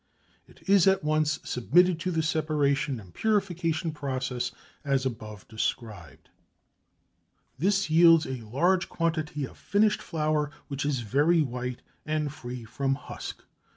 It 0.47 0.67
is 0.67 0.87
at 0.87 1.03
once 1.03 1.37
submitted 1.43 1.99
to 1.99 2.09
the 2.09 2.23
separation 2.23 2.99
and 2.99 3.13
purification 3.13 3.91
processes 3.91 4.51
as 4.83 5.05
above 5.05 5.47
described. 5.47 6.29
This 7.59 7.87
yields 7.91 8.25
a 8.25 8.37
large 8.41 8.89
quantity 8.89 9.45
of 9.45 9.59
finished 9.59 10.01
flour 10.01 10.49
which 10.69 10.87
is 10.87 11.01
very 11.01 11.43
white 11.43 11.83
and 12.03 12.33
free 12.33 12.65
from 12.65 12.95
husk. 12.95 13.43